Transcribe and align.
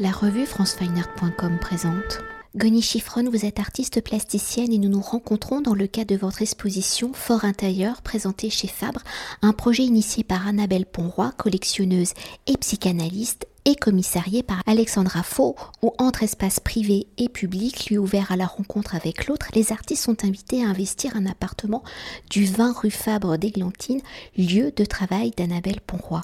La 0.00 0.12
revue 0.12 0.46
francefineart.com 0.46 1.58
présente. 1.60 2.20
Goni 2.54 2.82
Chiffron, 2.82 3.28
vous 3.28 3.44
êtes 3.44 3.58
artiste 3.58 4.00
plasticienne 4.00 4.72
et 4.72 4.78
nous 4.78 4.88
nous 4.88 5.00
rencontrons 5.00 5.60
dans 5.60 5.74
le 5.74 5.88
cadre 5.88 6.14
de 6.14 6.20
votre 6.20 6.40
exposition 6.40 7.12
Fort 7.12 7.44
intérieur 7.44 8.00
présentée 8.02 8.48
chez 8.48 8.68
Fabre, 8.68 9.02
un 9.42 9.52
projet 9.52 9.82
initié 9.82 10.22
par 10.22 10.46
Annabelle 10.46 10.86
Ponroy, 10.86 11.32
collectionneuse 11.36 12.12
et 12.46 12.56
psychanalyste 12.58 13.48
et 13.68 13.76
commissarié 13.76 14.42
par 14.42 14.62
Alexandra 14.64 15.22
Faux, 15.22 15.54
où 15.82 15.92
entre 15.98 16.22
espace 16.22 16.58
privé 16.58 17.06
et 17.18 17.28
public, 17.28 17.90
lui 17.90 17.98
ouvert 17.98 18.32
à 18.32 18.36
la 18.36 18.46
rencontre 18.46 18.94
avec 18.94 19.26
l'autre, 19.26 19.48
les 19.54 19.72
artistes 19.72 20.04
sont 20.04 20.24
invités 20.24 20.64
à 20.64 20.68
investir 20.68 21.14
un 21.14 21.26
appartement 21.26 21.82
du 22.30 22.46
20 22.46 22.72
rue 22.78 22.90
Fabre 22.90 23.36
d'Églantine, 23.36 24.00
lieu 24.38 24.72
de 24.74 24.86
travail 24.86 25.32
d'Annabelle 25.36 25.82
Ponroy. 25.86 26.22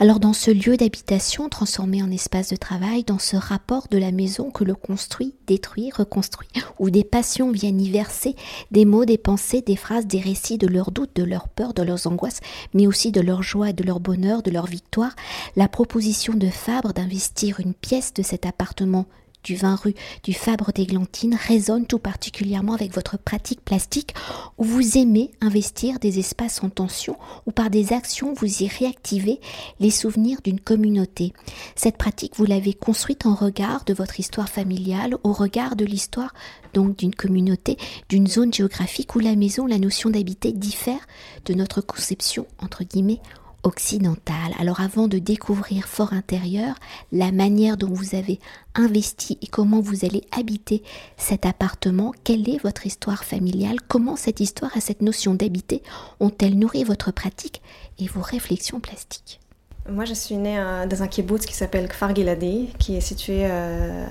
Alors 0.00 0.18
dans 0.18 0.32
ce 0.32 0.50
lieu 0.50 0.76
d'habitation 0.76 1.48
transformé 1.48 2.02
en 2.02 2.10
espace 2.10 2.48
de 2.48 2.56
travail, 2.56 3.04
dans 3.04 3.20
ce 3.20 3.36
rapport 3.36 3.86
de 3.88 3.98
la 3.98 4.10
maison 4.10 4.50
que 4.50 4.64
le 4.64 4.74
construit, 4.74 5.36
détruit, 5.46 5.92
reconstruit, 5.94 6.48
où 6.80 6.90
des 6.90 7.04
passions 7.04 7.52
viennent 7.52 7.80
y 7.80 7.92
verser 7.92 8.34
des 8.72 8.86
mots, 8.86 9.04
des 9.04 9.18
pensées, 9.18 9.60
des 9.60 9.76
phrases, 9.76 10.08
des 10.08 10.18
récits 10.18 10.58
de 10.58 10.66
leurs 10.66 10.90
doutes, 10.90 11.14
de 11.14 11.22
leurs 11.22 11.48
peurs, 11.48 11.74
de 11.74 11.82
leurs 11.82 12.08
angoisses, 12.08 12.40
mais 12.74 12.88
aussi 12.88 13.12
de 13.12 13.20
leur 13.20 13.44
joie 13.44 13.72
de 13.72 13.84
leur 13.84 14.00
bonheur, 14.00 14.42
de 14.42 14.50
leur 14.50 14.66
victoire, 14.66 15.14
la 15.54 15.68
proposition 15.68 16.34
de 16.34 16.48
d'investir 16.80 17.60
une 17.60 17.74
pièce 17.74 18.14
de 18.14 18.22
cet 18.22 18.46
appartement 18.46 19.06
du 19.44 19.56
20 19.56 19.74
rue 19.76 19.94
du 20.22 20.32
Fabre 20.32 20.72
d'Églantine 20.72 21.36
résonne 21.48 21.86
tout 21.86 21.98
particulièrement 21.98 22.74
avec 22.74 22.94
votre 22.94 23.18
pratique 23.18 23.60
plastique 23.60 24.14
où 24.56 24.64
vous 24.64 24.98
aimez 24.98 25.32
investir 25.40 25.98
des 25.98 26.18
espaces 26.18 26.62
en 26.62 26.70
tension 26.70 27.16
ou 27.46 27.50
par 27.50 27.70
des 27.70 27.92
actions 27.92 28.34
vous 28.34 28.62
y 28.62 28.68
réactivez 28.68 29.40
les 29.80 29.90
souvenirs 29.90 30.38
d'une 30.44 30.60
communauté. 30.60 31.32
Cette 31.74 31.96
pratique, 31.96 32.36
vous 32.36 32.44
l'avez 32.44 32.74
construite 32.74 33.26
en 33.26 33.34
regard 33.34 33.84
de 33.84 33.94
votre 33.94 34.20
histoire 34.20 34.48
familiale, 34.48 35.16
au 35.24 35.32
regard 35.32 35.76
de 35.76 35.84
l'histoire 35.84 36.32
donc 36.72 36.96
d'une 36.96 37.14
communauté, 37.14 37.76
d'une 38.08 38.26
zone 38.26 38.54
géographique 38.54 39.14
où 39.14 39.18
la 39.18 39.36
maison, 39.36 39.66
la 39.66 39.78
notion 39.78 40.08
d'habiter 40.08 40.52
diffère 40.52 41.06
de 41.44 41.54
notre 41.54 41.80
conception 41.80 42.46
entre 42.58 42.84
guillemets 42.84 43.20
occidentale. 43.62 44.52
Alors 44.58 44.80
avant 44.80 45.08
de 45.08 45.18
découvrir 45.18 45.86
Fort 45.86 46.12
Intérieur, 46.12 46.74
la 47.12 47.32
manière 47.32 47.76
dont 47.76 47.92
vous 47.92 48.14
avez 48.14 48.38
investi 48.74 49.38
et 49.42 49.46
comment 49.46 49.80
vous 49.80 50.04
allez 50.04 50.24
habiter 50.36 50.82
cet 51.16 51.46
appartement, 51.46 52.12
quelle 52.24 52.48
est 52.48 52.62
votre 52.62 52.86
histoire 52.86 53.24
familiale, 53.24 53.76
comment 53.88 54.16
cette 54.16 54.40
histoire 54.40 54.76
et 54.76 54.80
cette 54.80 55.02
notion 55.02 55.34
d'habiter 55.34 55.82
ont-elles 56.20 56.58
nourri 56.58 56.84
votre 56.84 57.12
pratique 57.12 57.62
et 57.98 58.06
vos 58.06 58.22
réflexions 58.22 58.80
plastiques? 58.80 59.40
Moi, 59.88 60.04
je 60.04 60.14
suis 60.14 60.36
née 60.36 60.60
euh, 60.60 60.86
dans 60.86 61.02
un 61.02 61.08
kibbutz 61.08 61.44
qui 61.44 61.54
s'appelle 61.54 61.88
Kfar 61.88 62.14
Giladi, 62.14 62.68
qui 62.78 62.96
est 62.96 63.00
situé 63.00 63.40
euh, 63.42 64.04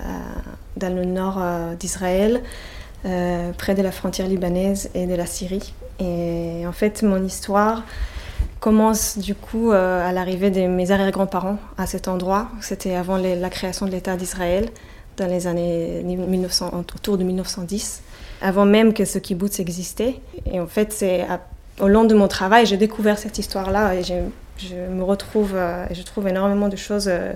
dans 0.76 0.94
le 0.94 1.06
nord 1.06 1.38
euh, 1.40 1.74
d'Israël, 1.74 2.42
près 3.02 3.74
de 3.74 3.82
la 3.82 3.90
frontière 3.90 4.28
libanaise 4.28 4.88
et 4.94 5.08
de 5.08 5.14
la 5.16 5.26
Syrie. 5.26 5.74
Et 5.98 6.64
en 6.66 6.70
fait, 6.70 7.02
mon 7.02 7.24
histoire, 7.24 7.82
commence 8.62 9.18
du 9.18 9.34
coup 9.34 9.72
euh, 9.72 10.08
à 10.08 10.12
l'arrivée 10.12 10.52
de 10.52 10.60
mes 10.68 10.92
arrière-grands-parents 10.92 11.58
à 11.78 11.86
cet 11.86 12.06
endroit. 12.06 12.48
C'était 12.60 12.94
avant 12.94 13.16
la 13.16 13.50
création 13.50 13.86
de 13.86 13.90
l'État 13.90 14.16
d'Israël, 14.16 14.68
dans 15.16 15.26
les 15.26 15.48
années 15.48 16.00
1900, 16.04 16.70
autour 16.72 17.18
de 17.18 17.24
1910, 17.24 18.02
avant 18.40 18.64
même 18.64 18.94
que 18.94 19.04
ce 19.04 19.18
kibbutz 19.18 19.58
existait. 19.58 20.14
Et 20.46 20.60
en 20.60 20.68
fait, 20.68 20.92
c'est 20.92 21.26
au 21.80 21.88
long 21.88 22.04
de 22.04 22.14
mon 22.14 22.28
travail, 22.28 22.64
j'ai 22.64 22.76
découvert 22.76 23.18
cette 23.18 23.36
histoire-là 23.36 23.96
et 23.96 24.04
je 24.04 24.76
me 24.76 25.02
retrouve, 25.02 25.54
euh, 25.56 25.84
et 25.90 25.94
je 25.96 26.02
trouve 26.04 26.28
énormément 26.28 26.68
de 26.68 26.76
choses 26.76 27.08
euh, 27.08 27.32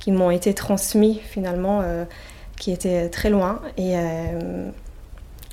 qui 0.00 0.10
m'ont 0.10 0.32
été 0.32 0.54
transmises 0.54 1.18
finalement, 1.22 1.84
qui 2.56 2.72
étaient 2.72 3.08
très 3.08 3.30
loin. 3.30 3.60
Et 3.78 3.94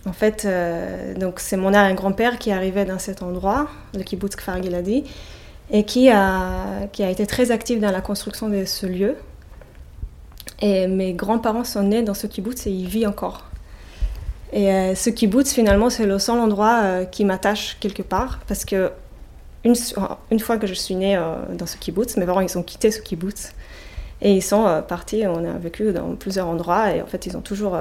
en 0.05 0.13
fait, 0.13 0.45
euh, 0.45 1.13
c'est 1.37 1.57
mon 1.57 1.73
arrière-grand-père 1.73 2.39
qui 2.39 2.51
arrivait 2.51 2.85
dans 2.85 2.97
cet 2.97 3.21
endroit, 3.21 3.67
le 3.93 4.01
kibbutz 4.01 4.35
Kfar 4.35 4.61
Giladi, 4.61 5.03
et 5.69 5.83
qui 5.83 6.09
a, 6.09 6.87
qui 6.91 7.03
a 7.03 7.09
été 7.09 7.27
très 7.27 7.51
actif 7.51 7.79
dans 7.79 7.91
la 7.91 8.01
construction 8.01 8.49
de 8.49 8.65
ce 8.65 8.87
lieu. 8.87 9.15
Et 10.59 10.87
mes 10.87 11.13
grands-parents 11.13 11.63
sont 11.63 11.83
nés 11.83 12.01
dans 12.01 12.13
ce 12.13 12.27
kibbutz 12.27 12.65
et 12.65 12.71
ils 12.71 12.87
vivent 12.87 13.07
encore. 13.07 13.45
Et 14.53 14.71
euh, 14.73 14.95
ce 14.95 15.09
kibbutz, 15.11 15.53
finalement, 15.53 15.89
c'est 15.89 16.05
le 16.05 16.17
seul 16.17 16.39
endroit 16.39 16.79
euh, 16.81 17.05
qui 17.05 17.23
m'attache 17.23 17.77
quelque 17.79 18.01
part, 18.01 18.39
parce 18.47 18.65
que 18.65 18.91
une, 19.63 19.75
une, 20.31 20.39
fois 20.39 20.57
que 20.57 20.65
je 20.65 20.73
suis 20.73 20.95
née 20.95 21.21
dans 21.53 21.67
ce 21.67 21.77
kibbutz, 21.77 22.17
mes 22.17 22.25
parents, 22.25 22.41
ils 22.41 22.57
ont 22.57 22.63
quitté 22.63 22.89
ce 22.89 22.99
kibbutz. 22.99 23.53
Et 24.23 24.33
ils 24.35 24.41
sont 24.41 24.83
partis, 24.87 25.25
on 25.27 25.45
a 25.45 25.57
vécu 25.59 25.93
dans 25.93 26.15
plusieurs 26.15 26.47
endroits, 26.47 26.95
et 26.95 27.01
en 27.01 27.05
fait, 27.05 27.27
ils 27.27 27.37
ont 27.37 27.41
toujours 27.41 27.77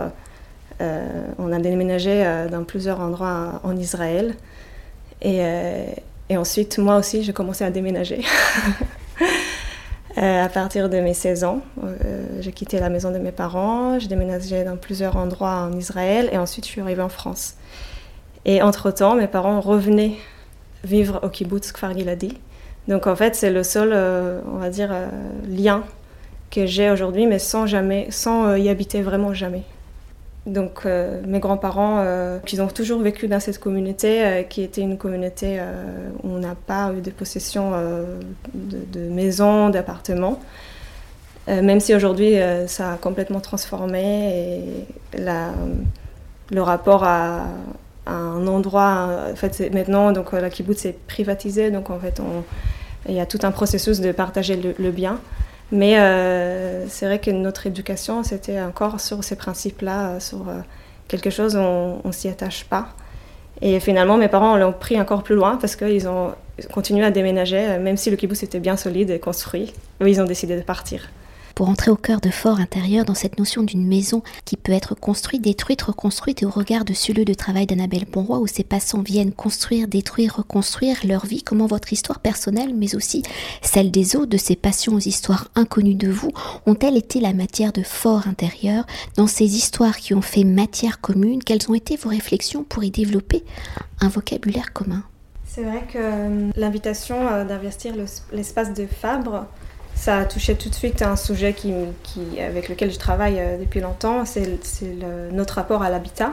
on 1.39 1.53
a 1.53 1.59
déménagé 1.59 2.25
euh, 2.25 2.49
dans 2.49 2.65
plusieurs 2.65 3.01
endroits 3.01 3.61
en 3.65 3.77
Israël. 3.77 4.35
Euh, 5.25 5.87
et, 6.29 6.37
ensuite, 6.37 6.79
moi 6.79 6.97
aussi, 6.97 7.23
j'ai 7.23 7.33
commencé 7.33 7.65
à 7.65 7.71
déménager. 7.71 8.23
à 10.17 10.49
partir 10.49 10.89
de 10.89 10.99
mes 10.99 11.15
16 11.15 11.45
ans, 11.45 11.61
j'ai 12.41 12.53
quitté 12.53 12.79
la 12.79 12.89
maison 12.89 13.11
de 13.11 13.19
mes 13.19 13.33
parents, 13.33 13.99
j'ai 13.99 14.09
déménagé 14.09 14.65
dans 14.65 14.77
plusieurs 14.77 15.17
endroits 15.17 15.69
en 15.71 15.73
Israël 15.73 16.29
et 16.33 16.39
ensuite 16.39 16.67
je 16.67 16.71
suis 16.71 16.81
arrivée 16.81 17.03
en 17.03 17.09
France. 17.09 17.55
Et 18.45 18.61
entre-temps, 18.61 19.15
mes 19.15 19.29
parents 19.29 19.61
revenaient 19.61 20.17
vivre 20.85 21.21
au 21.23 21.29
kibbutz 21.29 21.73
Kfar 21.73 21.97
Giladi. 21.97 22.39
Donc 22.89 23.07
en 23.07 23.17
fait, 23.17 23.35
c'est 23.35 23.51
le 23.51 23.63
seul, 23.63 23.93
on 24.47 24.59
va 24.59 24.69
dire, 24.69 24.93
lien 25.49 25.85
que 26.51 26.67
j'ai 26.67 26.91
aujourd'hui, 26.91 27.27
mais 27.27 27.39
sans 27.39 27.67
jamais, 27.67 28.09
sans 28.11 28.57
y 28.57 28.69
habiter 28.69 29.03
vraiment 29.03 29.33
jamais. 29.33 29.63
Donc 30.51 30.81
euh, 30.85 31.21
mes 31.27 31.39
grands-parents, 31.39 31.99
euh, 32.01 32.39
ils 32.53 32.61
ont 32.61 32.67
toujours 32.67 33.01
vécu 33.01 33.29
dans 33.29 33.39
cette 33.39 33.59
communauté 33.59 34.25
euh, 34.25 34.43
qui 34.43 34.63
était 34.63 34.81
une 34.81 34.99
communauté 34.99 35.61
où 36.23 36.29
on 36.29 36.39
n'a 36.39 36.57
pas 36.57 36.93
eu 36.93 37.01
de 37.01 37.11
possession 37.11 37.73
de, 38.53 38.79
de 38.93 39.09
maisons, 39.09 39.71
d'appartements. 39.71 40.41
même 41.47 41.81
si 41.81 41.95
aujourd'hui 41.95 42.35
ça 42.67 42.93
a 42.93 42.97
complètement 42.97 43.41
transformé 43.41 44.05
et 45.17 45.23
le 46.51 46.63
rapport 46.63 47.05
à, 47.05 47.47
un 48.07 48.47
endroit, 48.49 49.27
en 49.31 49.37
fait 49.37 49.73
maintenant 49.73 50.11
donc 50.11 50.33
la 50.33 50.51
kibbutz 50.51 50.85
est 50.85 50.99
privatisée 51.07 51.71
donc 51.71 51.91
en 51.91 52.01
fait 52.01 52.21
il 53.09 53.15
y 53.15 53.21
a 53.21 53.27
tout 53.27 53.39
un 53.45 53.53
processus 53.53 54.01
de 54.01 54.11
partager 54.11 54.57
le 54.57 54.91
bien. 54.91 55.21
Mais 55.73 55.99
euh, 55.99 56.87
c'est 56.89 57.07
vrai 57.07 57.19
que 57.19 57.31
notre 57.31 57.67
éducation, 57.67 58.23
c'était 58.23 58.61
encore 58.61 59.01
sur 59.01 59.23
ces 59.23 59.37
principes-là, 59.37 60.11
euh, 60.11 60.21
sur 60.21 60.49
euh, 60.49 60.61
quelque 61.09 61.31
chose 61.31 61.57
où 61.57 61.61
on 61.61 62.01
ne 62.05 62.13
s'y 62.13 62.29
attache 62.29 62.65
pas. 62.65 62.89
Et 63.63 63.79
finalement, 63.79 64.17
mes 64.17 64.29
parents 64.29 64.57
l'ont 64.57 64.73
pris 64.73 65.01
encore 65.01 65.23
plus 65.23 65.35
loin 65.35 65.57
parce 65.57 65.77
qu'ils 65.77 66.09
ont 66.09 66.33
continué 66.73 67.05
à 67.05 67.11
déménager, 67.11 67.79
même 67.79 67.97
si 67.97 68.11
le 68.11 68.17
kibbutz 68.17 68.43
était 68.43 68.59
bien 68.59 68.77
solide 68.77 69.11
et 69.11 69.19
construit. 69.19 69.73
Ils 70.01 70.21
ont 70.21 70.25
décidé 70.25 70.57
de 70.57 70.63
partir 70.63 71.11
pour 71.55 71.69
entrer 71.69 71.91
au 71.91 71.97
cœur 71.97 72.21
de 72.21 72.31
fort 72.31 72.61
intérieur 72.61 73.05
dans 73.05 73.15
cette 73.15 73.39
notion 73.39 73.63
d'une 73.63 73.87
maison 73.87 74.23
qui 74.45 74.57
peut 74.57 74.73
être 74.73 74.95
construite, 74.95 75.43
détruite, 75.43 75.83
reconstruite 75.83 76.43
et 76.43 76.47
au 76.47 76.51
regard 76.51 76.85
de 76.85 76.95
ce 76.95 77.13
lieu 77.13 77.25
de 77.25 77.35
travail 77.35 77.67
d'Annabelle 77.67 78.07
Bonroy 78.11 78.39
où 78.39 78.47
ses 78.47 78.65
passants 78.65 79.03
viennent 79.03 79.33
construire, 79.33 79.89
détruire, 79.89 80.37
reconstruire 80.37 80.97
leur 81.05 81.27
vie, 81.27 81.43
comment 81.43 81.67
votre 81.67 81.93
histoire 81.93 82.21
personnelle, 82.21 82.75
mais 82.75 82.95
aussi 82.95 83.23
celle 83.63 83.91
des 83.91 84.17
autres, 84.17 84.31
de 84.31 84.37
ces 84.37 84.57
passions 84.57 84.95
aux 84.95 84.99
histoires 84.99 85.49
inconnues 85.55 85.95
de 85.95 86.11
vous, 86.11 86.31
ont-elles 86.67 86.97
été 86.97 87.21
la 87.21 87.33
matière 87.33 87.73
de 87.73 87.83
fort 87.83 88.27
intérieur 88.27 88.87
dans 89.17 89.27
ces 89.27 89.57
histoires 89.57 89.97
qui 89.97 90.15
ont 90.15 90.23
fait 90.23 90.45
matière 90.45 91.01
commune? 91.01 91.43
Quelles 91.43 91.71
ont 91.71 91.75
été 91.75 91.97
vos 91.97 92.11
réflexions 92.11 92.65
pour 92.65 92.85
y 92.85 92.91
développer 92.91 93.45
un 94.01 94.09
vocabulaire 94.09 94.73
commun? 94.73 95.03
C'est 95.53 95.65
vrai 95.65 95.83
que 95.93 95.99
euh, 95.99 96.51
l'invitation 96.57 97.27
euh, 97.27 97.45
d'investir 97.45 97.95
l'espace 98.33 98.73
de 98.73 98.87
Fabre 98.87 99.47
ça 100.01 100.17
a 100.17 100.25
touché 100.25 100.55
tout 100.55 100.71
de 100.71 100.75
suite 100.75 101.03
un 101.03 101.15
sujet 101.15 101.53
qui, 101.53 101.75
avec 102.41 102.71
lequel 102.71 102.91
je 102.91 102.99
travaille 102.99 103.39
euh, 103.39 103.59
depuis 103.59 103.81
longtemps, 103.81 104.25
c'est 104.25 104.59
notre 105.31 105.55
rapport 105.57 105.83
à 105.83 105.91
l'habitat, 105.91 106.33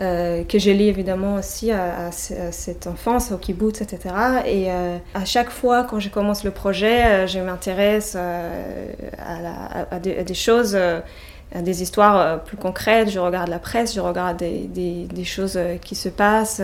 euh, 0.00 0.44
que 0.44 0.56
j'ai 0.60 0.72
lié 0.72 0.84
évidemment 0.84 1.34
aussi 1.34 1.72
à, 1.72 2.12
cette 2.12 2.86
enfance, 2.86 3.32
au 3.32 3.38
kibbutz, 3.38 3.80
etc. 3.80 4.14
Et 4.46 4.70
euh, 4.70 4.98
à 5.14 5.24
chaque 5.24 5.50
fois, 5.50 5.82
quand 5.82 5.98
je 5.98 6.10
commence 6.10 6.44
le 6.44 6.52
projet, 6.52 7.26
je 7.26 7.40
m'intéresse 7.40 8.14
à, 8.14 9.98
des 9.98 10.34
choses, 10.34 10.76
à 10.76 11.62
des 11.62 11.82
histoires 11.82 12.44
plus 12.44 12.56
concrètes. 12.56 13.10
Je 13.10 13.18
regarde 13.18 13.48
la 13.48 13.58
presse, 13.58 13.96
je 13.96 14.00
regarde 14.00 14.36
des 14.36 15.24
choses 15.24 15.58
qui 15.82 15.96
se 15.96 16.08
passent 16.08 16.62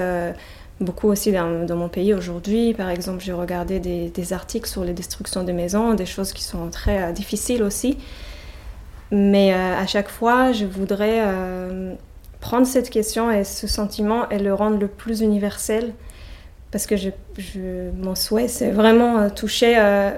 beaucoup 0.80 1.08
aussi 1.08 1.32
dans, 1.32 1.76
mon 1.76 1.88
pays 1.88 2.12
aujourd'hui. 2.12 2.74
Par 2.74 2.90
exemple, 2.90 3.22
j'ai 3.22 3.32
regardé 3.32 3.80
des, 3.80 4.32
articles 4.32 4.68
sur 4.68 4.84
les 4.84 4.92
destructions 4.92 5.44
de 5.44 5.52
maisons, 5.52 5.94
des 5.94 6.06
choses 6.06 6.32
qui 6.32 6.42
sont 6.42 6.68
très 6.70 7.02
euh, 7.02 7.12
difficiles 7.12 7.62
aussi. 7.62 7.98
Mais 9.10 9.54
euh, 9.54 9.76
à 9.76 9.86
chaque 9.86 10.08
fois, 10.08 10.52
je 10.52 10.64
voudrais 10.64 11.20
euh, 11.24 11.94
prendre 12.40 12.66
cette 12.66 12.90
question 12.90 13.30
et 13.30 13.44
ce 13.44 13.66
sentiment 13.66 14.28
et 14.30 14.38
le 14.38 14.52
rendre 14.52 14.78
le 14.78 14.88
plus 14.88 15.20
universel. 15.20 15.94
Parce 16.72 16.86
que 16.86 16.96
je, 16.96 17.10
mon 17.96 18.14
souhait, 18.14 18.48
c'est 18.48 18.70
vraiment 18.70 19.30
toucher 19.30 19.76
à, 19.76 20.14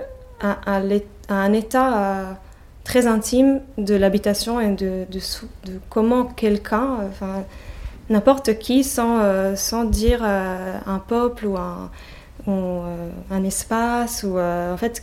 un 1.29 1.53
état 1.53 2.39
très 2.85 3.07
intime 3.07 3.61
de 3.77 3.95
l'habitation 3.95 4.59
et 4.59 4.75
de, 4.75 5.07
comment 5.91 6.25
quelqu'un, 6.25 7.11
n'importe 8.11 8.59
qui, 8.59 8.85
sans, 8.85 9.55
sans 9.57 9.85
dire 9.85 10.23
un 10.23 11.03
peuple 11.07 11.47
ou 11.47 11.57
un, 11.57 11.91
un 12.47 13.45
espace, 13.45 14.25
ou 14.25 14.39
en 14.39 14.77
fait, 14.77 15.03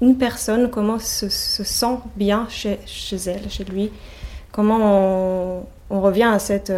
une 0.00 0.16
personne, 0.16 0.70
comment 0.70 0.98
se, 0.98 1.28
se 1.28 1.64
sent 1.64 1.98
bien 2.16 2.46
chez, 2.48 2.78
chez, 2.86 3.16
elle, 3.26 3.50
chez 3.50 3.64
lui, 3.64 3.90
comment 4.52 5.62
on, 5.90 6.00
revient 6.00 6.30
à 6.32 6.38
cette, 6.38 6.72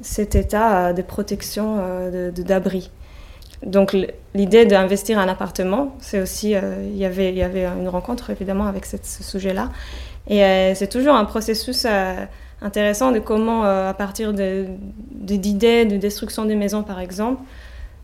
cet 0.00 0.34
état 0.34 0.92
de 0.92 1.02
protection, 1.02 1.78
d'abri. 2.36 2.90
Donc 3.64 3.96
l'idée 4.34 4.66
d'investir 4.66 5.18
un 5.18 5.28
appartement, 5.28 5.96
c'est 6.00 6.20
aussi, 6.20 6.54
euh, 6.54 6.84
il 6.84 6.96
y 6.96 7.04
avait, 7.04 7.32
y 7.32 7.42
avait 7.42 7.64
une 7.64 7.88
rencontre 7.88 8.30
évidemment 8.30 8.66
avec 8.66 8.84
ce 8.86 9.22
sujet-là. 9.22 9.70
Et 10.28 10.44
euh, 10.44 10.74
c'est 10.74 10.88
toujours 10.88 11.14
un 11.14 11.24
processus 11.24 11.86
euh, 11.88 12.24
intéressant 12.62 13.12
de 13.12 13.18
comment, 13.18 13.64
à 13.64 13.94
partir 13.94 14.32
d'idées 14.32 15.84
de, 15.84 15.90
de, 15.90 15.96
destruction 15.96 16.44
des 16.44 16.56
maisons 16.56 16.82
par 16.82 17.00
exemple, 17.00 17.42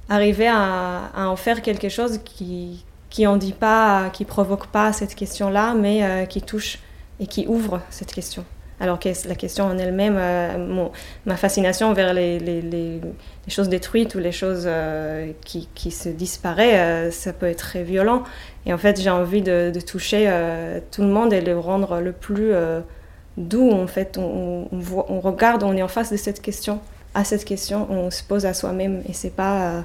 arriver 0.08 0.48
à, 0.48 1.10
en 1.16 1.36
faire 1.36 1.62
quelque 1.62 1.88
chose 1.88 2.18
qui 2.24 2.84
qui 3.10 3.26
en 3.26 3.38
dit 3.38 3.54
pas, 3.54 4.10
qui 4.12 4.26
provoque 4.26 4.66
pas 4.66 4.92
cette 4.92 5.14
question-là, 5.14 5.72
mais 5.72 6.26
qui 6.28 6.42
touche 6.42 6.78
et 7.20 7.26
qui 7.26 7.46
ouvre 7.46 7.80
cette 7.88 8.12
question. 8.12 8.44
Alors 8.80 9.00
que 9.00 9.08
la 9.28 9.34
question 9.34 9.64
en 9.64 9.76
elle-même, 9.76 10.16
euh, 10.16 10.86
ma 11.26 11.36
fascination 11.36 11.92
vers 11.94 12.14
les, 12.14 12.38
les, 12.38 13.00
choses 13.48 13.68
détruites 13.68 14.14
ou 14.14 14.18
les 14.18 14.30
choses 14.30 14.64
euh, 14.66 15.32
qui, 15.44 15.68
qui, 15.74 15.90
se 15.90 16.08
disparaissent, 16.08 17.08
euh, 17.08 17.10
ça 17.10 17.32
peut 17.32 17.46
être 17.46 17.58
très 17.58 17.82
violent. 17.82 18.22
Et 18.66 18.72
en 18.72 18.78
fait, 18.78 19.00
j'ai 19.00 19.10
envie 19.10 19.42
de, 19.42 19.72
de 19.74 19.80
toucher 19.80 20.30
tout 20.92 21.02
le 21.02 21.08
monde 21.08 21.32
et 21.32 21.40
le 21.40 21.58
rendre 21.58 22.00
le 22.00 22.12
plus 22.12 22.52
doux. 23.38 23.70
En 23.70 23.86
fait, 23.86 24.18
on, 24.18 24.68
regarde, 25.20 25.62
on 25.62 25.76
est 25.76 25.82
en 25.82 25.88
face 25.88 26.10
de 26.12 26.16
cette 26.16 26.42
question, 26.42 26.80
à 27.14 27.24
cette 27.24 27.44
question, 27.44 27.86
on 27.90 28.10
se 28.10 28.22
pose 28.22 28.46
à 28.46 28.54
soi-même. 28.54 29.02
Et 29.08 29.12
c'est 29.12 29.34
pas 29.34 29.84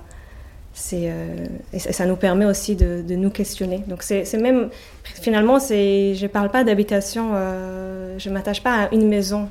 c'est 0.73 1.03
euh, 1.03 1.45
et 1.71 1.79
ça 1.79 2.05
nous 2.05 2.15
permet 2.15 2.45
aussi 2.45 2.75
de, 2.75 3.03
nous 3.15 3.29
questionner. 3.29 3.83
Donc 3.87 4.01
c'est 4.03 4.31
même 4.33 4.69
finalement 5.03 5.59
c'est 5.59 6.15
je 6.15 6.27
parle 6.27 6.49
pas 6.49 6.63
d'habitation, 6.63 7.31
euh, 7.35 8.15
je 8.17 8.29
m'attache 8.29 8.63
pas 8.63 8.85
à 8.85 8.93
une 8.93 9.07
maison 9.07 9.49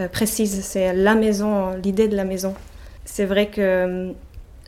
euh, 0.00 0.08
précise. 0.08 0.64
C'est 0.64 0.92
la 0.92 1.14
maison, 1.14 1.76
l'idée 1.82 2.08
de 2.08 2.16
la 2.16 2.24
maison. 2.24 2.54
C'est 3.04 3.24
vrai 3.24 3.46
que 3.46 4.12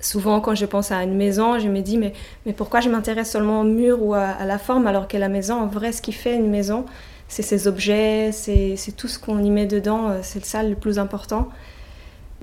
souvent 0.01 0.41
quand 0.41 0.55
je 0.55 0.67
pense 0.67 0.93
à 0.93 1.03
une 1.03 1.17
maison, 1.17 1.59
je 1.59 1.69
me 1.69 1.81
dis 1.81 1.99
mais 1.99 2.13
mais 2.47 2.53
pourquoi 2.53 2.81
je 2.81 2.89
m'intéresse 2.89 3.33
seulement 3.33 3.63
au 3.63 3.65
mur 3.65 4.01
ou 4.01 4.15
à, 4.15 4.21
à, 4.21 4.47
la 4.47 4.59
forme 4.59 4.87
alors 4.87 5.09
que 5.09 5.17
la 5.17 5.29
maison 5.29 5.57
en 5.57 5.67
vrai 5.67 5.91
ce 5.91 6.01
qui 6.01 6.13
fait 6.13 6.37
une 6.37 6.49
maison 6.49 6.85
c'est 7.29 7.43
ses 7.43 7.69
objets, 7.69 8.31
c'est 8.33 8.97
tout 8.97 9.09
ce 9.09 9.19
qu'on 9.19 9.43
y 9.43 9.51
met 9.51 9.67
dedans, 9.67 10.17
c'est 10.23 10.45
ça 10.45 10.63
le 10.63 10.75
plus 10.75 10.99
important. 10.99 11.49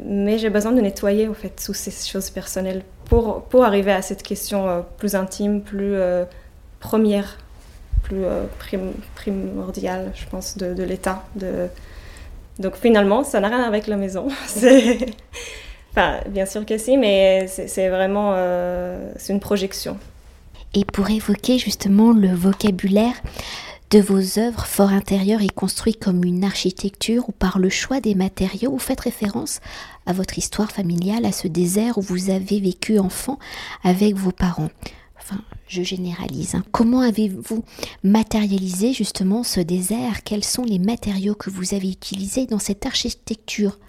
Mais 0.03 0.37
j'ai 0.37 0.49
besoin 0.49 0.71
de 0.71 0.81
nettoyer 0.81 1.27
en 1.27 1.33
fait 1.33 1.61
toutes 1.65 1.75
ces 1.75 1.91
choses 1.91 2.29
personnelles 2.29 2.83
pour, 3.05 3.43
pour 3.43 3.63
arriver 3.63 3.91
à 3.91 4.01
cette 4.01 4.23
question 4.23 4.67
euh, 4.67 4.81
plus 4.97 5.15
intime, 5.15 5.61
plus 5.61 5.93
euh, 5.93 6.25
première, 6.79 7.37
plus 8.03 8.25
euh, 8.25 8.43
primordiale, 9.15 10.11
je 10.15 10.25
pense, 10.25 10.57
de, 10.57 10.73
de 10.73 10.83
l'état. 10.83 11.23
De... 11.35 11.67
Donc 12.59 12.75
finalement, 12.75 13.23
ça 13.23 13.39
n'a 13.39 13.47
rien 13.47 13.63
avec 13.63 13.87
la 13.87 13.95
maison. 13.95 14.27
enfin, 15.91 16.19
bien 16.27 16.45
sûr 16.45 16.65
que 16.65 16.77
si, 16.77 16.97
mais 16.97 17.47
c'est 17.47 17.89
vraiment 17.89 18.35
une 19.29 19.39
projection. 19.39 19.97
Et 20.73 20.83
pour 20.83 21.09
évoquer 21.09 21.57
justement 21.57 22.11
le 22.11 22.35
vocabulaire, 22.35 23.13
de 23.95 24.01
vos 24.01 24.39
œuvres, 24.39 24.65
Fort 24.65 24.89
intérieur 24.89 25.41
est 25.41 25.53
construit 25.53 25.93
comme 25.93 26.25
une 26.25 26.43
architecture 26.43 27.29
ou 27.29 27.31
par 27.31 27.59
le 27.59 27.69
choix 27.69 28.01
des 28.01 28.13
matériaux, 28.13 28.71
vous 28.71 28.77
faites 28.77 28.99
référence 28.99 29.61
à 30.05 30.11
votre 30.11 30.37
histoire 30.37 30.69
familiale, 30.69 31.23
à 31.23 31.31
ce 31.31 31.47
désert 31.47 31.97
où 31.97 32.01
vous 32.01 32.29
avez 32.29 32.59
vécu 32.59 32.99
enfant 32.99 33.39
avec 33.85 34.15
vos 34.15 34.33
parents. 34.33 34.67
Enfin, 35.17 35.41
je 35.69 35.81
généralise. 35.81 36.55
Hein. 36.55 36.65
Comment 36.73 36.99
avez-vous 36.99 37.63
matérialisé 38.03 38.91
justement 38.91 39.43
ce 39.43 39.61
désert? 39.61 40.23
Quels 40.25 40.43
sont 40.43 40.65
les 40.65 40.79
matériaux 40.79 41.35
que 41.35 41.49
vous 41.49 41.73
avez 41.73 41.89
utilisés 41.89 42.47
dans 42.47 42.59
cette 42.59 42.85
architecture? 42.85 43.79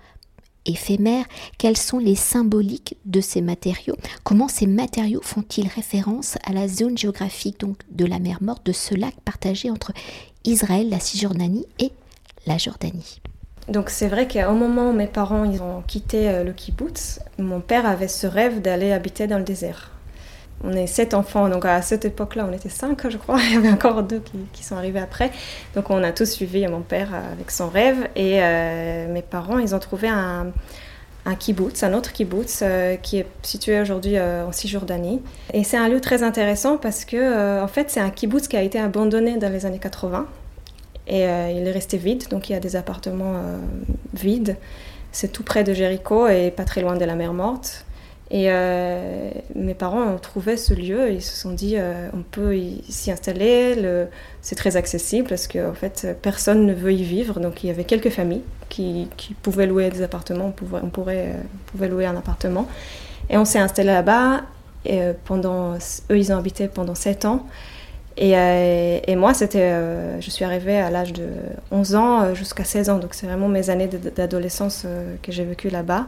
Éphémère, 0.66 1.24
quelles 1.58 1.76
sont 1.76 1.98
les 1.98 2.14
symboliques 2.14 2.96
de 3.04 3.20
ces 3.20 3.40
matériaux, 3.40 3.96
comment 4.24 4.48
ces 4.48 4.66
matériaux 4.66 5.22
font-ils 5.22 5.68
référence 5.68 6.36
à 6.44 6.52
la 6.52 6.68
zone 6.68 6.98
géographique 6.98 7.60
donc 7.60 7.78
de 7.90 8.04
la 8.04 8.18
mer 8.18 8.38
Morte, 8.40 8.66
de 8.66 8.72
ce 8.72 8.94
lac 8.94 9.14
partagé 9.24 9.70
entre 9.70 9.92
Israël, 10.44 10.88
la 10.90 11.00
Cisjordanie 11.00 11.66
et 11.78 11.92
la 12.46 12.58
Jordanie? 12.58 13.20
Donc 13.68 13.90
c'est 13.90 14.08
vrai 14.08 14.28
qu'au 14.28 14.54
moment 14.54 14.90
où 14.90 14.92
mes 14.92 15.08
parents 15.08 15.44
ils 15.44 15.60
ont 15.60 15.82
quitté 15.82 16.28
euh, 16.28 16.44
le 16.44 16.52
kibbutz, 16.52 17.20
mon 17.38 17.60
père 17.60 17.86
avait 17.86 18.08
ce 18.08 18.26
rêve 18.26 18.60
d'aller 18.60 18.92
habiter 18.92 19.26
dans 19.26 19.38
le 19.38 19.44
désert 19.44 19.90
on 20.64 20.72
est 20.72 20.86
sept 20.86 21.14
enfants, 21.14 21.48
donc 21.48 21.64
à 21.64 21.82
cette 21.82 22.04
époque-là, 22.04 22.46
on 22.48 22.52
était 22.52 22.68
cinq, 22.68 23.08
je 23.08 23.16
crois. 23.18 23.38
Il 23.48 23.54
y 23.54 23.56
avait 23.56 23.70
encore 23.70 24.02
deux 24.02 24.22
qui, 24.52 24.64
sont 24.64 24.76
arrivés 24.76 25.00
après. 25.00 25.30
Donc 25.74 25.90
on 25.90 26.02
a 26.02 26.12
tous 26.12 26.30
suivi 26.30 26.66
mon 26.66 26.80
père 26.80 27.10
avec 27.14 27.50
son 27.50 27.68
rêve. 27.68 28.08
Et 28.16 28.42
euh, 28.42 29.12
mes 29.12 29.22
parents, 29.22 29.58
ils 29.58 29.74
ont 29.74 29.78
trouvé 29.78 30.08
un, 30.08 30.46
un 31.26 31.34
kibbutz, 31.34 31.82
un 31.82 31.92
autre 31.92 32.12
kibbutz 32.12 32.60
euh, 32.62 32.96
qui 32.96 33.18
est 33.18 33.26
situé 33.42 33.80
aujourd'hui 33.80 34.16
euh, 34.16 34.46
en 34.46 34.52
Cisjordanie. 34.52 35.20
Et 35.52 35.62
c'est 35.62 35.76
un 35.76 35.88
lieu 35.88 36.00
très 36.00 36.22
intéressant 36.22 36.78
parce 36.78 37.04
que, 37.04 37.62
en 37.62 37.68
fait, 37.68 37.90
c'est 37.90 38.00
un 38.00 38.10
kibbutz 38.10 38.48
qui 38.48 38.56
a 38.56 38.62
été 38.62 38.80
abandonné 38.80 39.36
dans 39.36 39.52
les 39.52 39.66
années 39.66 39.78
80. 39.78 40.26
Et 41.08 41.20
il 41.20 41.68
est 41.68 41.70
resté 41.70 41.98
vide, 41.98 42.26
donc 42.30 42.48
il 42.48 42.54
y 42.54 42.56
a 42.56 42.60
des 42.60 42.74
appartements 42.74 43.40
vides. 44.12 44.56
C'est 45.12 45.30
tout 45.30 45.44
près 45.44 45.62
de 45.62 45.72
Jéricho 45.72 46.26
et 46.26 46.50
pas 46.50 46.64
très 46.64 46.80
loin 46.80 46.96
de 46.96 47.04
la 47.04 47.14
mer 47.14 47.32
Morte. 47.32 47.86
Et 48.30 48.46
euh, 48.48 49.30
mes 49.54 49.74
parents 49.74 50.02
ont 50.02 50.18
trouvé 50.18 50.56
ce 50.56 50.74
lieu, 50.74 51.12
ils 51.12 51.22
se 51.22 51.36
sont 51.36 51.52
dit 51.52 51.74
euh, 51.76 52.08
on 52.12 52.22
peut 52.22 52.58
s'y 52.88 53.12
installer, 53.12 53.76
c'est 54.42 54.56
très 54.56 54.76
accessible 54.76 55.28
parce 55.28 55.46
qu'en 55.46 55.70
en 55.70 55.74
fait 55.74 56.18
personne 56.22 56.66
ne 56.66 56.74
veut 56.74 56.92
y 56.92 57.04
vivre. 57.04 57.38
Donc 57.38 57.62
il 57.62 57.68
y 57.68 57.70
avait 57.70 57.84
quelques 57.84 58.10
familles 58.10 58.42
qui, 58.68 59.08
pouvaient 59.42 59.66
louer 59.66 59.90
des 59.90 60.02
appartements, 60.02 60.46
on, 60.46 60.50
pouvait, 60.50 60.80
on 60.82 60.90
euh, 61.08 61.32
pouvait 61.66 61.88
louer 61.88 62.06
un 62.06 62.16
appartement. 62.16 62.66
Et 63.30 63.36
on 63.36 63.44
s'est 63.44 63.60
installé 63.60 63.88
là-bas. 63.88 64.42
Pendant, 65.24 65.74
eux, 65.74 66.16
ils 66.16 66.32
ont 66.32 66.36
habité 66.36 66.68
pendant 66.68 66.94
7 66.94 67.24
ans. 67.24 67.44
Et, 68.16 69.16
moi, 69.16 69.34
c'était, 69.34 70.20
je 70.20 70.30
suis 70.30 70.44
arrivée 70.44 70.78
à 70.78 70.90
l'âge 70.90 71.12
de 71.12 71.26
11 71.72 71.94
ans 71.96 72.34
jusqu'à 72.36 72.62
16 72.62 72.90
ans. 72.90 72.98
Donc 73.00 73.14
c'est 73.14 73.26
vraiment 73.26 73.48
mes 73.48 73.68
années 73.68 73.88
d'adolescence 73.88 74.86
que 75.24 75.32
j'ai 75.32 75.44
vécues 75.44 75.70
là-bas. 75.70 76.06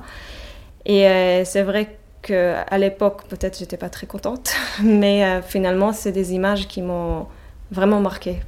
Et 0.87 1.43
c'est 1.45 1.63
vrai 1.63 1.89
à 2.31 2.79
l'époque, 2.79 3.25
peut-être, 3.29 3.59
j'étais 3.59 3.77
pas 3.77 3.89
très 3.89 4.07
contente, 4.07 4.53
mais 4.83 5.25
euh, 5.25 5.43
finalement, 5.43 5.93
c'est 5.93 6.13
des 6.13 6.33
images 6.33 6.69
qui 6.69 6.83
m'ont 6.83 7.27
vraiment 7.71 8.01
marqué 8.01 8.41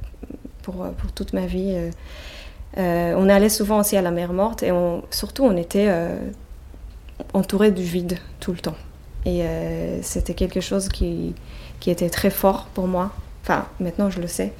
pour, 0.63 0.83
euh, 0.83 0.89
pour 0.91 1.11
toute 1.11 1.33
ma 1.33 1.45
vie. 1.45 1.89
Euh, 2.77 3.13
on 3.17 3.29
allait 3.29 3.49
souvent 3.49 3.79
aussi 3.79 3.97
à 3.97 4.01
la 4.01 4.11
mer 4.11 4.33
Morte 4.33 4.63
et 4.63 4.71
surtout, 5.09 5.43
on 5.43 5.57
était 5.57 5.89
entouré 7.33 7.69
du 7.71 7.83
vide 7.83 8.17
tout 8.39 8.53
le 8.53 8.59
temps. 8.59 8.77
Et 9.25 9.43
c'était 10.01 10.33
quelque 10.33 10.61
chose 10.61 10.87
qui, 10.87 11.35
qui 11.81 11.91
était 11.91 12.09
très 12.09 12.29
fort 12.29 12.67
pour 12.73 12.87
moi. 12.87 13.11
Enfin, 13.43 13.65
maintenant, 13.81 14.09
je 14.09 14.21
le 14.21 14.27
sais. 14.27 14.53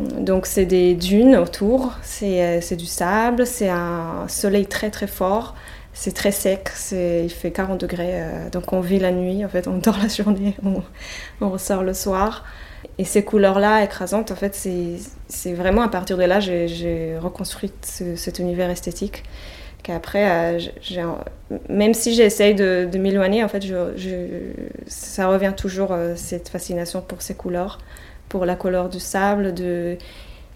Donc, 0.00 0.44
c'est 0.44 0.66
des 0.66 0.94
dunes 0.94 1.34
autour, 1.34 1.94
c'est 2.02 2.76
du 2.76 2.84
sable, 2.84 3.46
c'est 3.46 3.70
un 3.70 4.28
soleil 4.28 4.66
très 4.66 4.90
très 4.90 5.06
fort 5.06 5.54
c'est 5.98 6.12
très 6.12 6.30
sec, 6.30 6.70
il 6.92 7.30
fait 7.30 7.50
40 7.50 7.80
degrés, 7.80 8.20
euh, 8.22 8.50
donc 8.50 8.74
on 8.74 8.80
vit 8.80 8.98
la 8.98 9.12
nuit, 9.12 9.42
en 9.46 9.48
fait, 9.48 9.66
on 9.66 9.78
dort 9.82 9.96
la 10.00 10.08
journée, 10.08 10.54
on, 11.40 11.48
ressort 11.48 11.82
le 11.82 11.94
soir. 11.94 12.44
Et 12.98 13.04
ces 13.04 13.24
couleurs-là 13.24 13.82
écrasantes, 13.82 14.30
en 14.30 14.36
fait, 14.36 14.54
c'est 14.54 15.54
vraiment 15.54 15.80
à 15.80 15.88
partir 15.88 16.18
de 16.18 16.24
là, 16.24 16.38
j'ai 16.38 17.16
reconstruit 17.18 17.72
cet 17.82 18.38
univers 18.38 18.68
esthétique. 18.68 19.24
Qu'après, 19.82 20.58
euh, 20.58 20.60
même 21.70 21.94
si 21.94 22.14
j'essaye 22.14 22.54
de, 22.54 22.98
m'éloigner, 22.98 23.42
en 23.42 23.48
fait, 23.48 23.64
ça 24.86 25.28
revient 25.28 25.54
toujours, 25.56 25.92
euh, 25.92 26.12
cette 26.14 26.50
fascination 26.50 27.00
pour 27.00 27.22
ces 27.22 27.34
couleurs, 27.34 27.78
pour 28.28 28.44
la 28.44 28.54
couleur 28.54 28.90
du 28.90 29.00
sable, 29.00 29.54
de, 29.54 29.96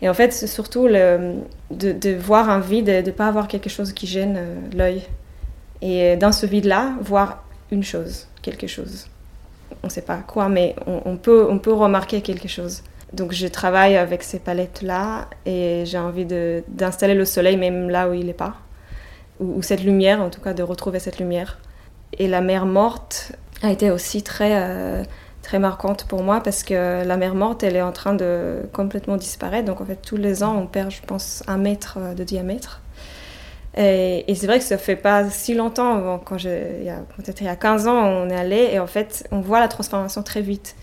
et 0.03 0.09
en 0.09 0.15
fait, 0.15 0.35
c'est 0.35 0.47
surtout 0.47 0.87
le, 0.87 1.37
de, 1.71 2.15
voir 2.15 2.51
un 2.51 2.61
vide 2.61 2.91
et 2.91 3.03
de 3.03 3.11
ne 3.11 3.17
pas 3.17 3.27
avoir 3.27 3.49
quelque 3.49 3.71
chose 3.71 3.95
qui 3.95 4.07
gêne 4.07 4.39
l'œil. 4.75 5.03
Et 5.83 6.17
dans 6.17 6.33
ce 6.33 6.47
vide-là, 6.47 6.95
voir 7.01 7.45
une 7.71 7.83
chose, 7.83 8.27
quelque 8.43 8.67
chose. 8.67 9.07
On 9.83 9.87
ne 9.87 9.91
sait 9.91 10.03
pas 10.03 10.19
quoi, 10.19 10.49
mais 10.49 10.75
on, 10.87 11.17
peut, 11.17 11.47
on 11.49 11.59
peut 11.59 11.73
remarquer 11.73 12.21
quelque 12.21 12.49
chose. 12.49 12.83
Donc 13.13 13.33
je 13.33 13.47
travaille 13.47 13.97
avec 13.97 14.23
ces 14.23 14.39
palettes-là 14.39 15.29
et 15.47 15.85
j'ai 15.85 15.99
envie 15.99 16.27
d'installer 16.69 17.15
le 17.15 17.25
soleil 17.25 17.57
même 17.57 17.91
là 17.91 18.09
où 18.09 18.13
il 18.13 18.27
n'est 18.27 18.33
pas. 18.33 18.57
Ou, 19.41 19.63
cette 19.63 19.83
lumière, 19.83 20.21
en 20.21 20.29
tout 20.29 20.41
cas 20.41 20.53
de 20.53 20.63
retrouver 20.63 20.99
cette 20.99 21.19
lumière. 21.19 21.59
Et 22.19 22.29
la 22.29 22.41
mer 22.41 22.67
morte 22.67 23.33
a 23.63 23.71
été 23.71 23.91
aussi 23.91 24.23
très, 24.23 24.61
euh, 24.61 25.03
très 25.43 25.59
marquante 25.59 26.05
pour 26.05 26.23
moi 26.23 26.41
parce 26.43 26.63
que 26.63 27.05
la 27.05 27.17
mer 27.17 27.35
morte, 27.35 27.63
elle 27.63 27.77
est 27.77 27.83
en 27.83 27.93
train 27.93 28.15
de 28.15 28.59
complètement 28.73 29.17
disparaître. 29.17 29.65
Donc 29.67 29.81
en 29.81 29.87
fait, 29.87 29.97
tous 30.03 30.17
les 30.17 30.43
ans, 30.43 30.57
on 30.57 30.67
perd, 30.67 30.91
je 30.91 31.01
pense, 31.01 31.43
un 31.47 31.57
mètre 31.57 32.15
de 32.15 32.23
diamètre. 32.23 32.83
Et, 33.77 34.25
c'est 34.35 34.47
vrai 34.47 34.59
que 34.59 34.65
ça 34.65 34.79
fait 34.79 34.97
pas 34.97 35.31
si 35.31 35.55
longtemps, 35.55 36.21
quand 36.25 36.37
peut-être 36.37 37.41
il 37.41 37.45
y 37.45 37.49
a 37.49 37.57
15 37.57 37.87
ans, 37.87 38.05
on 38.05 38.29
est 38.29 38.37
allé 38.37 38.71
et 38.73 38.79
en 38.79 38.87
fait, 38.87 39.29
on 39.31 39.41
voit 39.41 39.61
la 39.61 39.69
transformation 39.69 40.23
très 40.23 40.43
vite. 40.43 40.75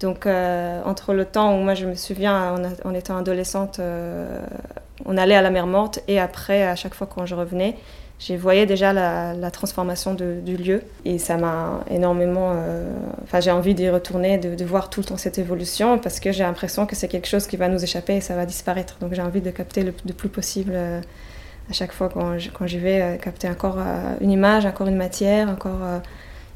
Donc, 0.00 0.26
euh, 0.26 0.80
entre 0.84 1.12
le 1.12 1.24
temps 1.24 1.58
où 1.58 1.62
moi 1.62 1.74
je 1.74 1.86
me 1.86 1.94
souviens, 1.94 2.54
en, 2.84 2.94
étant 2.94 3.16
adolescente, 3.16 3.80
euh, 3.80 4.40
on 5.06 5.16
allait 5.16 5.34
à 5.34 5.42
la 5.42 5.50
mer 5.50 5.66
morte 5.66 6.00
et 6.06 6.20
après, 6.20 6.62
à 6.62 6.76
chaque 6.76 6.94
fois 6.94 7.08
quand 7.12 7.26
je 7.26 7.34
revenais, 7.34 7.76
j'ai 8.20 8.36
voyé 8.36 8.66
déjà 8.66 8.92
la, 8.92 9.50
transformation 9.50 10.14
du 10.14 10.56
lieu 10.56 10.82
et 11.04 11.18
ça 11.18 11.36
m'a 11.36 11.84
énormément. 11.90 12.52
Euh, 12.54 12.88
enfin, 13.24 13.40
j'ai 13.40 13.50
envie 13.52 13.74
d'y 13.74 13.88
retourner, 13.88 14.38
de, 14.38 14.64
voir 14.64 14.90
tout 14.90 15.00
le 15.00 15.06
temps 15.06 15.16
cette 15.16 15.38
évolution 15.38 15.98
parce 15.98 16.20
que 16.20 16.32
j'ai 16.32 16.42
l'impression 16.42 16.86
que 16.86 16.96
c'est 16.96 17.08
quelque 17.08 17.28
chose 17.28 17.46
qui 17.46 17.56
va 17.56 17.68
nous 17.68 17.82
échapper 17.82 18.16
et 18.16 18.20
ça 18.20 18.34
va 18.34 18.44
disparaître. 18.46 18.98
Donc, 19.00 19.14
j'ai 19.14 19.22
envie 19.22 19.40
de 19.40 19.50
capter 19.50 19.82
le, 19.82 19.92
plus 19.92 20.28
possible 20.28 20.72
à 21.68 21.72
chaque 21.72 21.92
fois 21.92 22.08
quand, 22.08 22.38
j'y 22.38 22.78
vais, 22.78 23.00
euh, 23.00 23.16
capter 23.16 23.48
encore 23.48 23.76
euh, 23.78 24.14
une 24.20 24.30
image, 24.30 24.66
encore 24.66 24.86
une 24.86 24.96
matière, 24.96 25.48
encore 25.48 25.82
euh, 25.82 25.98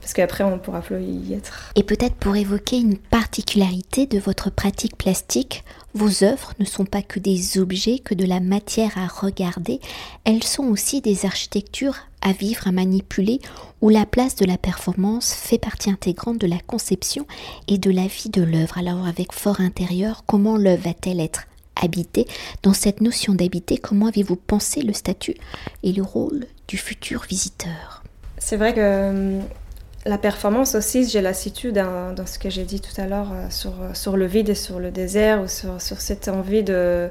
parce 0.01 0.15
qu'après 0.15 0.43
on 0.43 0.59
pourra 0.59 0.81
plus 0.81 1.01
y 1.03 1.35
être. 1.35 1.71
Et 1.77 1.85
peut-être 1.85 2.17
pour 2.17 2.35
évoquer 2.35 2.79
une 2.79 2.97
particularité 2.97 4.07
de 4.07 4.19
votre 4.19 4.51
pratique 4.51 4.97
plastique, 4.97 5.65
vos 5.95 6.25
œuvres 6.25 6.55
ne 6.59 6.65
sont 6.65 6.87
pas 6.87 7.03
que 7.03 7.21
des 7.21 7.59
objets, 7.59 7.99
que 7.99 8.15
de 8.15 8.25
la 8.25 8.41
matière 8.41 8.97
à 8.97 9.07
regarder, 9.07 9.81
elles 10.25 10.43
sont 10.43 10.65
aussi 10.65 11.01
des 11.03 11.27
architectures 11.27 11.97
à 12.23 12.33
vivre, 12.33 12.67
à 12.67 12.73
manipuler, 12.73 13.41
où 13.81 13.91
la 13.91 14.07
place 14.07 14.37
de 14.37 14.45
la 14.47 14.57
performance 14.57 15.35
fait 15.35 15.59
partie 15.59 15.91
intégrante 15.91 16.39
de 16.39 16.47
la 16.47 16.59
conception 16.67 17.27
et 17.69 17.79
de 17.79 17.91
la 17.91 18.07
vie 18.07 18.31
de 18.31 18.43
l'œuvre. 18.43 18.79
Alors 18.79 19.07
avec 19.07 19.33
fort 19.33 19.61
intérieur, 19.61 20.25
comment 20.27 20.57
l'œuvre 20.57 20.85
va-t-elle 20.85 21.21
être 21.21 21.47
habiter. 21.81 22.27
Dans 22.63 22.73
cette 22.73 23.01
notion 23.01 23.35
d'habiter, 23.35 23.79
comment 23.79 24.07
avez-vous 24.07 24.37
pensé 24.37 24.83
le 24.83 24.93
statut 24.93 25.37
et 25.83 25.93
le 25.93 26.03
rôle 26.03 26.47
du 26.69 26.77
futur 26.77 27.23
visiteur? 27.29 28.03
C'est 28.39 28.57
vrai 28.57 28.75
que 28.75 29.39
hum, 29.39 29.43
la 30.05 30.19
performance 30.19 30.75
aussi, 30.75 31.09
j'ai 31.09 31.21
la 31.21 31.35
situe 31.35 31.73
dans, 31.73 32.15
ce 32.27 32.39
que 32.39 32.51
j'ai 32.51 32.65
dit 32.65 32.81
tout 32.81 33.01
à 33.01 33.07
l'heure 33.07 33.33
euh, 33.33 33.47
sur, 33.51 33.73
sur 33.95 34.17
le 34.17 34.27
vide 34.27 34.49
et 34.49 34.55
sur 34.55 34.81
le 34.81 34.91
désert, 34.91 35.43
ou 35.43 35.49
sur, 35.49 35.81
sur 35.81 36.01
cette 36.01 36.29
envie 36.29 36.65
de, 36.65 37.09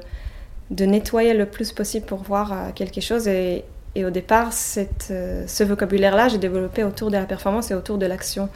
de 0.70 0.84
nettoyer 0.84 1.34
le 1.34 1.46
plus 1.46 1.72
possible 1.72 2.06
pour 2.06 2.22
voir 2.22 2.52
euh, 2.52 2.70
quelque 2.74 3.00
chose. 3.00 3.28
Et, 3.28 3.64
et 3.94 4.04
au 4.04 4.10
départ, 4.10 4.50
euh, 5.10 5.44
ce 5.46 5.64
vocabulaire-là, 5.64 6.28
j'ai 6.28 6.38
développé 6.38 6.82
autour 6.82 7.10
de 7.10 7.16
la 7.16 7.24
performance 7.24 7.70
et 7.70 7.74
autour 7.74 7.98
de 7.98 8.06
l'action. 8.06 8.48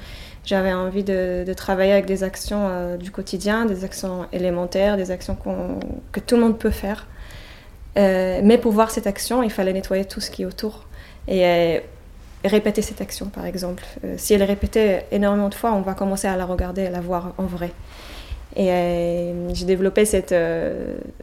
J'avais 0.45 0.73
envie 0.73 1.05
de, 1.05 1.45
travailler 1.55 1.93
avec 1.93 2.07
des 2.07 2.23
actions 2.23 2.69
euh, 2.71 2.97
du 2.97 3.11
quotidien, 3.11 3.66
des 3.66 3.85
actions 3.85 4.26
élémentaires, 4.33 4.97
des 4.97 5.11
actions 5.11 5.37
que 6.12 6.21
tout 6.21 6.37
le 6.37 6.40
monde 6.40 6.59
peut 6.59 6.71
faire. 6.71 7.07
Euh, 7.99 8.40
mais 8.43 8.57
pour 8.57 8.73
voir 8.73 8.90
cette 8.90 9.07
action, 9.07 9.43
il 9.43 9.50
fallait 9.50 9.73
nettoyer 9.73 10.05
tout 10.05 10.21
ce 10.21 10.31
qui 10.31 10.43
est 10.43 10.47
autour. 10.47 10.87
Et 11.28 11.83
répéter 12.45 12.81
cette 12.81 13.00
action, 13.00 13.26
par 13.26 13.45
exemple. 13.47 13.85
si 14.16 14.33
elle 14.33 14.43
est 14.43 14.47
répétée 14.47 15.00
énormément 15.11 15.49
de 15.49 15.55
fois, 15.55 15.73
on 15.73 15.81
va 15.81 15.95
commencer 15.95 16.28
à 16.28 16.37
la 16.37 16.45
regarder, 16.45 16.87
à 16.87 16.90
la 16.90 17.00
voir 17.00 17.35
en 17.37 17.47
vrai. 17.47 17.73
Et 18.55 19.33
j'ai 19.52 19.64
développé 19.64 20.05
cette, 20.05 20.35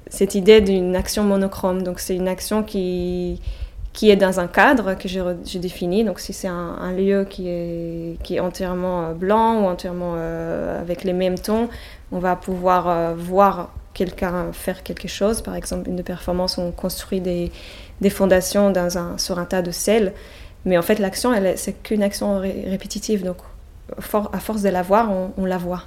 cette 0.09 0.35
idée 0.35 0.59
d'une 0.59 0.97
action 0.97 1.23
monochrome. 1.23 1.83
Donc 1.83 2.01
c'est 2.01 2.15
une 2.17 2.27
action 2.27 2.63
qui, 2.63 3.39
qui 3.93 4.09
est 4.09 4.15
dans 4.15 4.39
un 4.39 4.47
cadre 4.47 4.95
que 4.95 5.07
j'ai 5.07 5.59
défini. 5.59 6.03
Donc 6.03 6.19
si 6.19 6.33
c'est 6.33 6.47
un, 6.47 6.91
lieu 6.91 7.25
qui 7.29 7.47
est, 7.47 8.17
qui 8.23 8.35
est 8.35 8.39
entièrement 8.39 9.05
euh, 9.05 9.13
blanc 9.13 9.61
ou 9.61 9.65
entièrement 9.67 10.15
euh, 10.17 10.81
avec 10.81 11.03
les 11.03 11.13
mêmes 11.13 11.37
tons, 11.37 11.69
on 12.11 12.17
va 12.17 12.35
pouvoir 12.35 12.89
euh, 12.89 13.13
voir 13.15 13.71
quelqu'un 13.93 14.51
faire 14.51 14.81
quelque 14.81 15.07
chose. 15.07 15.41
Par 15.41 15.55
exemple, 15.55 15.87
une 15.89 16.01
performance 16.01 16.57
où 16.57 16.61
on 16.61 16.71
construit 16.71 17.21
des, 17.21 17.51
des 18.01 18.09
fondations 18.09 18.71
dans 18.71 18.97
un, 18.97 19.19
sur 19.19 19.37
un 19.37 19.45
tas 19.45 19.61
de 19.61 19.69
sel. 19.69 20.13
Mais 20.65 20.77
en 20.77 20.81
fait, 20.81 20.97
l'action, 20.97 21.31
c'est 21.55 21.73
qu'une 21.83 22.01
action 22.01 22.39
répétitive. 22.39 23.23
Donc 23.23 23.37
à 23.97 24.39
force 24.39 24.63
de 24.63 24.69
la 24.69 24.81
voir, 24.81 25.11
on, 25.37 25.45
la 25.45 25.57
voit. 25.57 25.83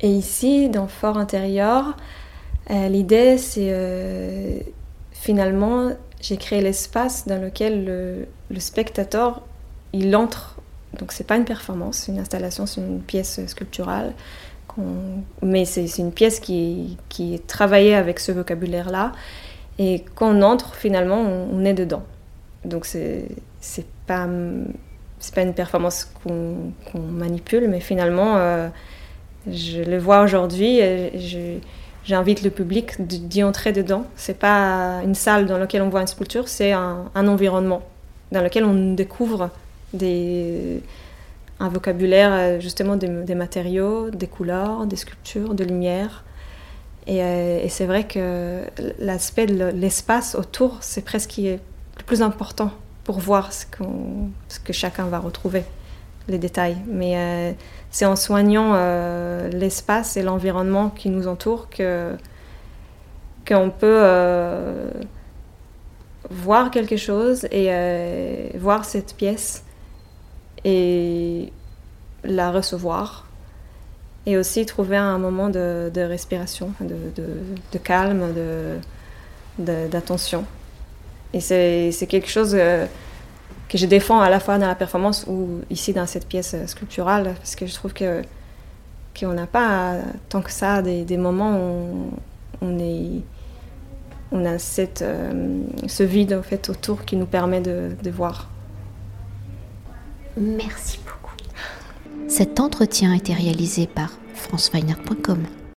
Et 0.00 0.08
ici, 0.08 0.70
dans 0.70 0.86
Fort 0.86 1.18
intérieur, 1.18 1.96
l'idée, 2.70 3.38
c'est 3.38 4.64
finalement 5.10 5.90
j'ai 6.22 6.36
créé 6.36 6.62
l'espace 6.62 7.26
dans 7.26 7.40
lequel 7.42 7.84
le, 7.84 8.60
spectateur, 8.60 9.42
il 9.92 10.14
entre. 10.16 10.56
Donc 10.98 11.12
c'est 11.12 11.26
pas 11.26 11.36
une 11.36 11.44
performance, 11.44 12.06
une 12.08 12.18
installation, 12.18 12.64
c'est 12.64 12.80
une 12.80 13.00
pièce 13.00 13.44
sculpturale. 13.46 14.14
Mais 15.42 15.66
c'est 15.66 15.86
une 15.98 16.12
pièce 16.12 16.40
qui, 16.40 16.96
qui, 17.10 17.34
est 17.34 17.46
travaillée 17.46 17.94
avec 17.94 18.18
ce 18.20 18.32
vocabulaire-là. 18.32 19.12
Et 19.78 20.04
quand 20.14 20.34
on 20.34 20.40
entre, 20.40 20.74
finalement, 20.74 21.20
on, 21.20 21.62
est 21.64 21.74
dedans. 21.74 22.04
Donc 22.64 22.86
c'est 22.86 23.26
pas 24.06 24.26
pas 25.34 25.42
une 25.42 25.54
performance 25.54 26.10
qu'on 26.24 26.98
manipule, 26.98 27.68
mais 27.68 27.80
finalement, 27.80 28.36
euh, 28.38 28.68
je 29.50 29.82
le 29.82 29.98
vois 29.98 30.22
aujourd'hui. 30.22 30.80
J'invite 32.04 32.42
le 32.42 32.50
public 32.50 33.06
d'y 33.06 33.44
entrer 33.44 33.72
dedans. 33.72 34.04
C'est 34.16 34.38
pas 34.38 35.02
une 35.04 35.14
salle 35.14 35.46
dans 35.46 35.58
laquelle 35.58 35.82
on 35.82 35.88
voit 35.88 36.00
une 36.00 36.06
sculpture, 36.06 36.48
c'est 36.48 36.72
un, 36.72 37.10
environnement 37.14 37.82
dans 38.32 38.42
lequel 38.42 38.64
on 38.64 38.94
découvre 38.94 39.50
des, 39.92 40.82
un 41.60 41.68
vocabulaire 41.68 42.32
euh, 42.32 42.60
justement 42.60 42.96
des, 42.96 43.34
matériaux, 43.34 44.10
des 44.10 44.26
couleurs, 44.26 44.86
des 44.86 44.96
sculptures, 44.96 45.54
de 45.54 45.64
lumière. 45.64 46.24
Et, 47.06 47.22
euh, 47.22 47.62
et 47.62 47.68
c'est 47.68 47.86
vrai 47.86 48.04
que 48.04 48.62
l'aspect 48.98 49.46
de 49.46 49.66
l'espace 49.66 50.34
autour, 50.34 50.78
c'est 50.80 51.04
presque 51.04 51.36
le 51.36 51.58
plus 52.06 52.22
important 52.22 52.70
pour 53.04 53.18
voir 53.18 53.52
ce 53.52 53.66
que 53.66 54.72
chacun 54.72 55.04
va 55.06 55.18
retrouver 55.18 55.64
les 56.28 56.38
détails. 56.38 56.76
Mais 56.86 57.16
euh, 57.16 57.52
c'est 57.90 58.06
en 58.06 58.16
soignant 58.16 58.72
euh, 58.74 59.48
l'espace 59.50 60.16
et 60.16 60.22
l'environnement 60.22 60.90
qui 60.90 61.10
nous 61.10 61.28
entoure 61.28 61.68
que 61.70 62.12
qu'on 63.46 63.70
peut 63.70 64.00
euh, 64.00 64.88
voir 66.30 66.70
quelque 66.70 66.96
chose 66.96 67.44
et 67.50 68.52
voir 68.56 68.84
cette 68.84 69.16
pièce 69.16 69.64
et 70.64 71.52
la 72.22 72.52
recevoir 72.52 73.26
et 74.26 74.36
aussi 74.36 74.64
trouver 74.64 74.96
un 74.96 75.18
moment 75.18 75.48
de, 75.48 75.90
respiration, 75.96 76.72
de, 76.80 76.94
de 77.72 77.78
calme, 77.78 78.32
d'attention. 79.58 80.44
Et 81.34 81.40
c'est 81.40 82.06
quelque 82.08 82.28
chose 82.28 82.56
que 83.72 83.78
je 83.78 83.86
défends 83.86 84.20
à 84.20 84.28
la 84.28 84.38
fois 84.38 84.58
dans 84.58 84.66
la 84.66 84.74
performance 84.74 85.24
ou 85.26 85.62
ici 85.70 85.94
dans 85.94 86.04
cette 86.06 86.28
pièce 86.28 86.54
sculpturale, 86.66 87.34
parce 87.38 87.56
que 87.56 87.66
je 87.66 87.72
trouve 87.72 87.94
que 87.94 88.20
qu'on 89.18 89.32
n'a 89.32 89.46
pas 89.46 89.96
tant 90.28 90.42
que 90.42 90.50
ça 90.50 90.82
des, 90.82 91.16
moments 91.16 91.58
où 91.58 92.10
on 92.60 94.44
a 94.44 94.58
cette, 94.58 95.02
euh, 95.02 95.62
ce 95.86 96.02
vide 96.02 96.34
en 96.34 96.42
fait 96.42 96.68
autour 96.68 97.04
qui 97.04 97.16
nous 97.16 97.26
permet 97.26 97.60
de, 97.60 97.90
de 98.02 98.10
voir. 98.10 98.50
Merci 100.38 100.98
beaucoup. 101.06 101.36
Cet 102.28 102.60
entretien 102.60 103.12
a 103.12 103.16
été 103.16 103.32
réalisé 103.32 103.86
par 103.86 104.10
franceweiner.com. 104.34 105.44